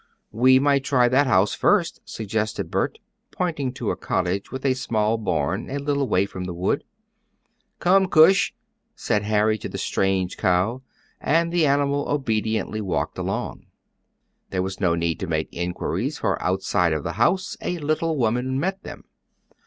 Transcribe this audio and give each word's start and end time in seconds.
"We 0.31 0.57
might 0.57 0.83
try 0.83 1.09
that 1.09 1.27
house 1.27 1.53
first," 1.53 1.99
suggested 2.05 2.71
Bert, 2.71 2.97
pointing 3.29 3.71
to 3.73 3.91
a 3.91 3.95
cottage 3.95 4.51
with 4.51 4.65
a 4.65 4.73
small 4.73 5.19
barn, 5.19 5.69
a 5.69 5.77
little 5.77 6.07
way 6.09 6.25
from 6.25 6.45
the 6.45 6.55
wood. 6.55 6.83
"Come, 7.77 8.07
Cush," 8.07 8.51
said 8.95 9.21
Harry, 9.21 9.59
to 9.59 9.69
the 9.69 9.77
strange 9.77 10.37
cow, 10.37 10.81
and 11.19 11.51
the 11.53 11.67
animal 11.67 12.09
obediently 12.09 12.81
walked 12.81 13.19
along. 13.19 13.67
There 14.49 14.63
was 14.63 14.79
no 14.81 14.95
need 14.95 15.19
to 15.19 15.27
make 15.27 15.49
inquiries, 15.53 16.17
for 16.17 16.41
outside 16.41 16.93
of 16.93 17.03
the 17.03 17.13
house 17.21 17.55
a 17.61 17.77
little 17.77 18.17
woman 18.17 18.59
met 18.59 18.81
them. 18.81 19.03